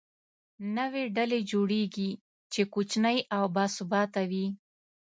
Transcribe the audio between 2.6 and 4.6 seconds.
کوچنۍ او باثباته وي.